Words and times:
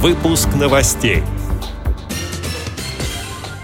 Выпуск 0.00 0.50
новостей. 0.54 1.24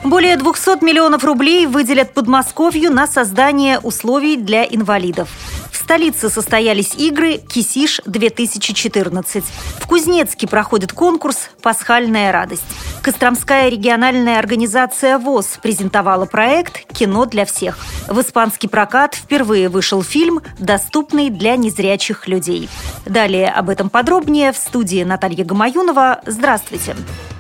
Более 0.03 0.37
200 0.37 0.85
миллионов 0.85 1.23
рублей 1.23 1.67
выделят 1.67 2.13
Подмосковью 2.13 2.91
на 2.91 3.07
создание 3.07 3.79
условий 3.79 4.37
для 4.37 4.65
инвалидов. 4.65 5.29
В 5.71 5.77
столице 5.77 6.31
состоялись 6.31 6.97
игры 6.97 7.39
«Кисиш-2014». 7.39 9.45
В 9.79 9.87
Кузнецке 9.87 10.49
проходит 10.49 10.93
конкурс 10.93 11.51
«Пасхальная 11.63 12.33
радость». 12.33 12.65
Костромская 13.05 13.69
региональная 13.69 14.39
организация 14.39 15.19
ВОЗ 15.19 15.59
презентовала 15.61 16.25
проект 16.25 16.87
«Кино 16.87 17.27
для 17.27 17.45
всех». 17.45 17.77
В 18.09 18.19
испанский 18.23 18.67
прокат 18.67 19.15
впервые 19.15 19.69
вышел 19.69 20.03
фильм, 20.03 20.41
доступный 20.59 21.29
для 21.29 21.57
незрячих 21.57 22.27
людей. 22.29 22.71
Далее 23.05 23.51
об 23.51 23.69
этом 23.69 23.91
подробнее 23.91 24.53
в 24.53 24.57
студии 24.57 25.05
Наталья 25.05 25.45
Гамаюнова. 25.45 26.23
Здравствуйте! 26.25 26.95
Здравствуйте! 26.95 27.34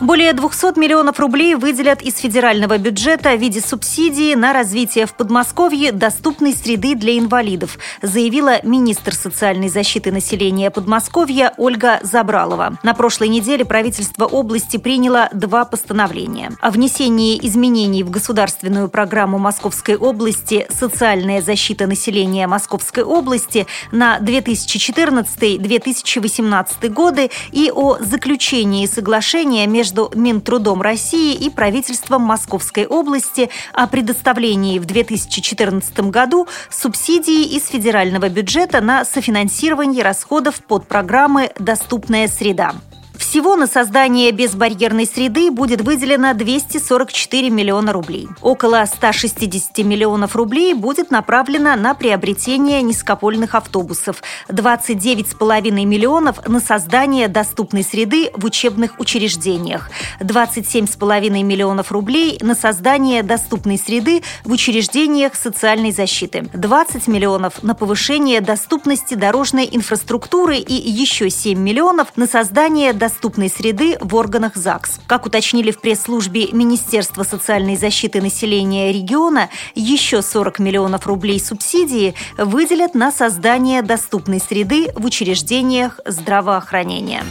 Более 0.00 0.32
200 0.32 0.78
миллионов 0.78 1.20
рублей 1.20 1.54
выделят 1.56 2.00
из 2.00 2.16
федерального 2.16 2.78
бюджета 2.78 3.36
в 3.36 3.38
виде 3.38 3.60
субсидии 3.60 4.34
на 4.34 4.54
развитие 4.54 5.04
в 5.04 5.12
Подмосковье 5.12 5.92
доступной 5.92 6.54
среды 6.54 6.94
для 6.94 7.18
инвалидов, 7.18 7.76
заявила 8.00 8.62
министр 8.62 9.14
социальной 9.14 9.68
защиты 9.68 10.10
населения 10.10 10.70
Подмосковья 10.70 11.52
Ольга 11.58 12.00
Забралова. 12.02 12.78
На 12.82 12.94
прошлой 12.94 13.28
неделе 13.28 13.66
правительство 13.66 14.24
области 14.24 14.78
приняло 14.78 15.28
два 15.34 15.66
постановления 15.66 16.52
о 16.62 16.70
внесении 16.70 17.38
изменений 17.42 18.02
в 18.02 18.08
государственную 18.10 18.88
программу 18.88 19.38
Московской 19.38 19.96
области 19.96 20.66
«Социальная 20.70 21.42
защита 21.42 21.86
населения 21.86 22.46
Московской 22.46 23.04
области» 23.04 23.66
на 23.92 24.18
2014-2018 24.18 26.88
годы 26.88 27.30
и 27.52 27.70
о 27.70 27.98
заключении 28.00 28.86
соглашения 28.86 29.66
между 29.66 29.89
между 29.90 30.10
Минтрудом 30.14 30.82
России 30.82 31.34
и 31.34 31.50
правительством 31.50 32.22
Московской 32.22 32.86
области 32.86 33.50
о 33.72 33.86
предоставлении 33.88 34.78
в 34.78 34.84
2014 34.84 36.10
году 36.10 36.46
субсидии 36.70 37.56
из 37.56 37.66
федерального 37.66 38.28
бюджета 38.28 38.80
на 38.80 39.04
софинансирование 39.04 40.04
расходов 40.04 40.62
под 40.62 40.86
программы 40.86 41.50
«Доступная 41.58 42.28
среда». 42.28 42.74
Всего 43.20 43.54
на 43.54 43.66
создание 43.66 44.32
безбарьерной 44.32 45.04
среды 45.04 45.50
будет 45.50 45.82
выделено 45.82 46.32
244 46.32 47.50
миллиона 47.50 47.92
рублей. 47.92 48.28
Около 48.40 48.82
160 48.86 49.76
миллионов 49.84 50.34
рублей 50.34 50.72
будет 50.72 51.10
направлено 51.10 51.76
на 51.76 51.92
приобретение 51.92 52.80
низкопольных 52.80 53.54
автобусов, 53.54 54.22
29,5 54.48 55.70
миллионов 55.84 56.48
на 56.48 56.60
создание 56.60 57.28
доступной 57.28 57.84
среды 57.84 58.30
в 58.34 58.46
учебных 58.46 58.98
учреждениях, 58.98 59.90
27,5 60.20 61.42
миллионов 61.42 61.92
рублей 61.92 62.38
на 62.40 62.54
создание 62.54 63.22
доступной 63.22 63.76
среды 63.76 64.22
в 64.44 64.50
учреждениях 64.50 65.34
социальной 65.34 65.92
защиты, 65.92 66.48
20 66.54 67.06
миллионов 67.06 67.62
на 67.62 67.74
повышение 67.74 68.40
доступности 68.40 69.12
дорожной 69.12 69.68
инфраструктуры 69.70 70.56
и 70.56 70.72
еще 70.72 71.28
7 71.28 71.58
миллионов 71.58 72.16
на 72.16 72.26
создание 72.26 72.94
доступной 72.94 73.09
доступной 73.10 73.48
среды 73.48 73.98
в 74.00 74.14
органах 74.14 74.54
ЗАГС. 74.54 75.00
Как 75.08 75.26
уточнили 75.26 75.72
в 75.72 75.80
пресс-службе 75.80 76.52
Министерства 76.52 77.24
социальной 77.24 77.76
защиты 77.76 78.22
населения 78.22 78.92
региона, 78.92 79.50
еще 79.74 80.22
40 80.22 80.60
миллионов 80.60 81.08
рублей 81.08 81.40
субсидии 81.40 82.14
выделят 82.38 82.94
на 82.94 83.10
создание 83.10 83.82
доступной 83.82 84.38
среды 84.38 84.92
в 84.94 85.04
учреждениях 85.04 85.98
здравоохранения. 86.06 87.24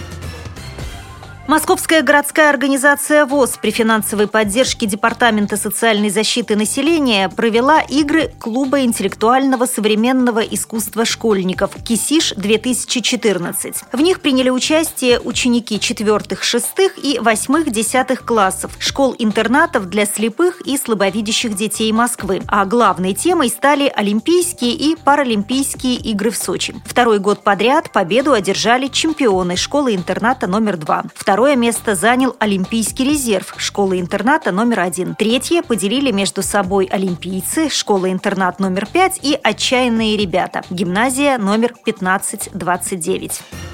Московская 1.50 2.04
городская 2.04 2.52
организация 2.52 3.26
ВОЗ 3.26 3.58
при 3.60 3.72
финансовой 3.72 4.28
поддержке 4.28 4.86
Департамента 4.86 5.58
социальной 5.58 6.12
защиты 6.12 6.56
населения 6.56 7.28
провела 7.28 7.82
игры 7.82 8.32
Клуба 8.38 8.82
интеллектуального 8.82 9.66
современного 9.66 10.42
искусства 10.42 11.06
школьников 11.06 11.72
«Кисиш-2014». 11.84 13.78
В 13.92 14.00
них 14.00 14.22
приняли 14.22 14.52
участие 14.52 15.20
ученики 15.20 15.80
четвертых, 15.80 16.44
шестых 16.44 17.04
и 17.04 17.18
восьмых, 17.18 17.72
десятых 17.72 18.26
классов 18.26 18.74
школ-интернатов 18.78 19.90
для 19.90 20.06
слепых 20.06 20.62
и 20.68 20.78
слабовидящих 20.78 21.56
детей 21.56 21.92
Москвы. 21.92 22.44
А 22.48 22.64
главной 22.66 23.16
темой 23.16 23.50
стали 23.50 23.92
Олимпийские 23.96 24.74
и 24.74 24.96
Паралимпийские 24.96 25.96
игры 25.96 26.30
в 26.30 26.38
Сочи. 26.38 26.76
Второй 26.86 27.18
год 27.18 27.42
подряд 27.42 27.92
победу 27.92 28.34
одержали 28.34 28.86
чемпионы 28.86 29.56
школы-интерната 29.56 30.46
номер 30.46 30.78
два. 30.78 31.06
Второй 31.16 31.39
Второе 31.40 31.56
место 31.56 31.96
занял 31.96 32.36
Олимпийский 32.40 33.06
резерв 33.06 33.54
школы-интерната 33.56 34.52
номер 34.52 34.82
один. 34.82 35.16
Третье 35.16 35.64
поделили 35.64 36.12
между 36.12 36.44
собой 36.44 36.84
олимпийцы, 36.92 37.70
школа-интернат 37.70 38.60
номер 38.60 38.86
пять 38.86 39.22
и 39.24 39.40
отчаянные 39.42 40.18
ребята, 40.18 40.64
гимназия 40.70 41.38
номер 41.38 41.76
1529. 41.86 43.69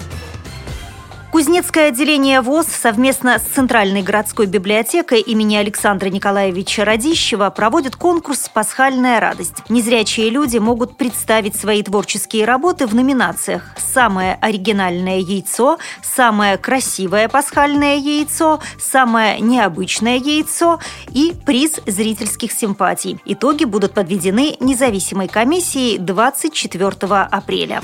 Кузнецкое 1.36 1.90
отделение 1.90 2.40
ВОЗ 2.40 2.68
совместно 2.68 3.40
с 3.40 3.42
Центральной 3.42 4.02
городской 4.02 4.46
библиотекой 4.46 5.20
имени 5.20 5.58
Александра 5.58 6.08
Николаевича 6.08 6.86
Радищева 6.86 7.50
проводит 7.50 7.98
конкурс 7.98 8.48
«Пасхальная 8.48 9.20
радость». 9.20 9.56
Незрячие 9.68 10.30
люди 10.30 10.60
могут 10.60 10.96
представить 10.96 11.58
свои 11.58 11.84
творческие 11.84 12.46
работы 12.46 12.88
в 12.88 12.96
номинациях 12.96 13.76
«Самое 13.76 14.36
оригинальное 14.40 15.18
яйцо», 15.18 15.78
«Самое 16.02 16.58
красивое 16.58 17.28
пасхальное 17.28 17.98
яйцо», 17.98 18.62
«Самое 18.80 19.42
необычное 19.42 20.16
яйцо» 20.16 20.80
и 21.10 21.34
приз 21.46 21.82
зрительских 21.86 22.54
симпатий. 22.54 23.20
Итоги 23.26 23.66
будут 23.66 23.94
подведены 23.94 24.56
независимой 24.62 25.28
комиссией 25.28 25.98
24 25.98 26.96
апреля. 27.30 27.82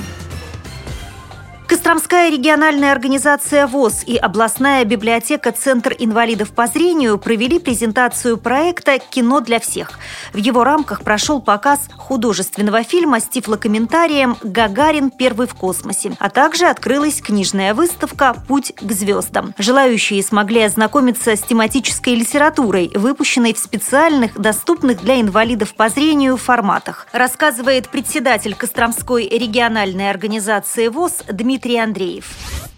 Костромская 1.92 2.30
региональная 2.30 2.94
организация 2.94 3.68
ВОЗ 3.68 4.06
и 4.08 4.16
областная 4.16 4.86
библиотека 4.86 5.52
«Центр 5.52 5.94
инвалидов 6.00 6.52
по 6.52 6.68
зрению» 6.68 7.18
провели 7.18 7.60
презентацию 7.60 8.38
проекта 8.38 8.98
«Кино 8.98 9.42
для 9.42 9.60
всех». 9.60 10.00
В 10.32 10.38
его 10.38 10.64
рамках 10.64 11.02
прошел 11.04 11.42
показ 11.42 11.90
художественного 11.98 12.84
фильма 12.84 13.20
с 13.20 13.28
тифлокомментарием 13.28 14.38
«Гагарин. 14.42 15.12
Первый 15.12 15.48
в 15.48 15.54
космосе», 15.54 16.14
а 16.18 16.30
также 16.30 16.68
открылась 16.68 17.22
книжная 17.22 17.74
выставка 17.74 18.38
«Путь 18.48 18.72
к 18.80 18.90
звездам». 18.94 19.54
Желающие 19.58 20.24
смогли 20.24 20.62
ознакомиться 20.62 21.36
с 21.36 21.42
тематической 21.42 22.16
литературой, 22.16 22.90
выпущенной 22.96 23.54
в 23.54 23.60
специальных, 23.60 24.40
доступных 24.40 25.02
для 25.02 25.20
инвалидов 25.20 25.74
по 25.76 25.90
зрению 25.90 26.38
форматах, 26.38 27.08
рассказывает 27.12 27.90
председатель 27.90 28.56
Костромской 28.56 29.28
региональной 29.28 30.10
организации 30.10 30.88
ВОЗ 30.88 31.24
Дмитрий 31.30 31.81
Андреев. 31.82 32.26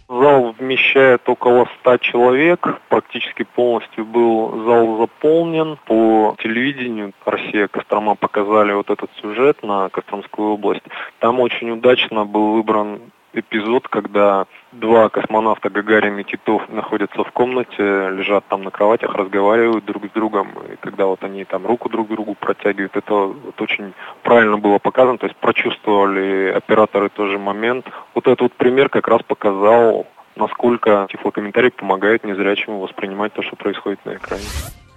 Зал 0.09 0.53
вмещает 0.59 1.28
около 1.28 1.68
100 1.81 1.97
человек. 1.97 2.68
Практически 2.90 3.44
полностью 3.44 4.06
был 4.06 4.64
зал 4.66 4.97
заполнен. 4.97 5.78
По 5.86 6.36
телевидению 6.44 7.14
Россия 7.25 7.68
Кострома 7.68 8.16
показали 8.16 8.74
вот 8.74 8.90
этот 8.90 9.09
сюжет 9.22 9.64
на 9.64 9.90
Костромскую 9.90 10.53
область. 10.53 10.84
Там 11.19 11.40
очень 11.40 11.72
удачно 11.72 12.25
был 12.25 12.53
выбран 12.53 13.00
эпизод, 13.34 13.88
когда 13.88 14.46
два 14.72 15.10
космонавта 15.10 15.70
Гагарин 15.70 16.18
и 16.20 16.24
Титов 16.24 16.68
находятся 16.70 17.24
в 17.24 17.32
комнате, 17.32 18.10
лежат 18.10 18.46
там 18.48 18.64
на 18.64 18.72
кроватях, 18.72 19.16
разговаривают 19.16 19.86
друг 19.86 20.06
с 20.06 20.10
другом, 20.12 20.52
и 20.72 20.76
когда 20.78 21.06
вот 21.06 21.24
они 21.24 21.44
там 21.46 21.66
руку 21.66 21.90
друг 21.90 22.08
другу 22.10 22.36
протягивают, 22.36 22.96
это 22.96 23.14
вот 23.14 23.60
очень 23.62 23.94
правильно 24.22 24.58
было 24.58 24.80
показано, 24.80 25.18
то 25.18 25.28
есть 25.28 25.38
прочувствовали 25.38 26.52
операторы 26.56 27.10
тоже 27.10 27.38
момент. 27.38 27.86
Вот 28.14 28.28
этот 28.28 28.42
вот 28.42 28.54
пример 28.54 28.90
как 28.90 29.08
раз 29.08 29.22
показал, 29.24 30.08
насколько 30.36 31.08
тифлокомментарий 31.09 31.72
помогает 31.72 32.24
незрячему 32.24 32.79
воспринимать 32.79 33.34
то, 33.34 33.41
что 33.41 33.56
происходит 33.56 34.06
на 34.06 34.16
экране. 34.16 34.44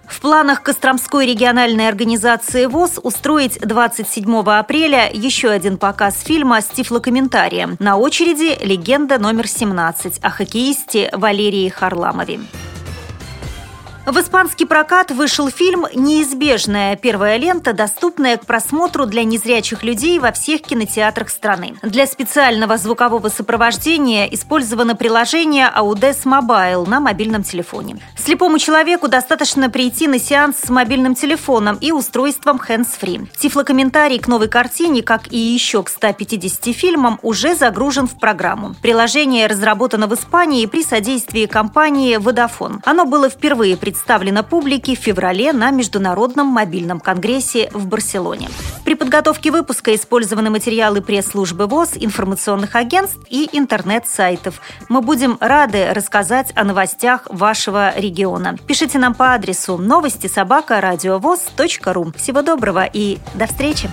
В 0.07 0.21
планах 0.21 0.63
Костромской 0.63 1.25
региональной 1.25 1.87
организации 1.87 2.65
ВОЗ 2.65 2.99
устроить 3.03 3.59
27 3.59 4.39
апреля 4.39 5.09
еще 5.13 5.49
один 5.49 5.77
показ 5.77 6.21
фильма 6.21 6.61
с 6.61 6.67
тифлокомментарием. 6.67 7.75
На 7.79 7.97
очереди 7.97 8.57
«Легенда 8.63 9.19
номер 9.19 9.45
17» 9.45 10.19
о 10.21 10.29
хоккеисте 10.29 11.09
Валерии 11.13 11.69
Харламове. 11.69 12.39
В 14.07 14.17
испанский 14.21 14.63
прокат 14.63 15.11
вышел 15.11 15.49
фильм 15.49 15.85
«Неизбежная». 15.93 16.95
Первая 16.95 17.35
лента, 17.35 17.73
доступная 17.73 18.37
к 18.37 18.45
просмотру 18.45 19.05
для 19.05 19.25
незрячих 19.25 19.83
людей 19.83 20.17
во 20.19 20.31
всех 20.31 20.61
кинотеатрах 20.61 21.27
страны. 21.27 21.75
Для 21.83 22.07
специального 22.07 22.77
звукового 22.77 23.27
сопровождения 23.27 24.25
использовано 24.27 24.95
приложение 24.95 25.69
Audes 25.75 26.23
Mobile 26.23 26.87
на 26.87 27.01
мобильном 27.01 27.43
телефоне. 27.43 27.97
Слепому 28.17 28.59
человеку 28.59 29.09
достаточно 29.09 29.69
прийти 29.69 30.07
на 30.07 30.19
сеанс 30.19 30.59
с 30.59 30.69
мобильным 30.69 31.13
телефоном 31.13 31.75
и 31.81 31.91
устройством 31.91 32.61
hands-free. 32.65 33.27
Тифлокомментарий 33.37 34.19
к 34.19 34.29
новой 34.29 34.47
картине, 34.47 35.03
как 35.03 35.33
и 35.33 35.37
еще 35.37 35.83
к 35.83 35.89
150 35.89 36.73
фильмам, 36.73 37.19
уже 37.23 37.57
загружен 37.57 38.07
в 38.07 38.17
программу. 38.17 38.73
Приложение 38.81 39.47
разработано 39.47 40.07
в 40.07 40.15
Испании 40.15 40.65
при 40.65 40.81
содействии 40.81 41.45
компании 41.45 42.17
Vodafone. 42.17 42.79
Оно 42.85 43.03
было 43.03 43.27
впервые 43.27 43.75
представлено 43.75 43.96
представлена 43.97 44.43
публике 44.43 44.95
в 44.95 44.99
феврале 44.99 45.51
на 45.53 45.71
Международном 45.71 46.45
мобильном 46.45 46.99
конгрессе 46.99 47.67
в 47.73 47.87
Барселоне. 47.87 48.47
При 48.85 48.93
подготовке 48.93 49.49
выпуска 49.49 49.95
использованы 49.95 50.51
материалы 50.51 51.01
пресс-службы 51.01 51.65
ВОЗ, 51.65 51.93
информационных 51.95 52.75
агентств 52.75 53.17
и 53.27 53.49
интернет-сайтов. 53.51 54.61
Мы 54.87 55.01
будем 55.01 55.37
рады 55.39 55.93
рассказать 55.93 56.51
о 56.55 56.63
новостях 56.63 57.21
вашего 57.31 57.91
региона. 57.97 58.55
Пишите 58.67 58.99
нам 58.99 59.15
по 59.15 59.33
адресу 59.33 59.77
новости 59.77 60.27
собака 60.27 60.79
ру. 60.79 62.13
Всего 62.15 62.43
доброго 62.43 62.85
и 62.85 63.17
до 63.33 63.47
встречи! 63.47 63.89